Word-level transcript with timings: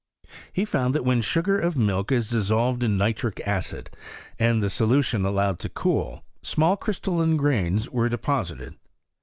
He 0.51 0.65
found 0.65 0.95
that 0.95 1.05
when 1.05 1.21
sugar 1.21 1.59
of 1.59 1.77
milk 1.77 2.11
is 2.11 2.27
dissolved 2.27 2.83
in 2.83 2.97
nitric 2.97 3.39
acid, 3.47 3.91
and 4.39 4.59
the 4.59 4.67
solution 4.67 5.25
allowed 5.25 5.59
to 5.59 5.69
cool, 5.69 6.25
small 6.41 6.75
crystalline 6.75 7.37
grains 7.37 7.87
were 7.87 8.09
deposited. 8.09 8.73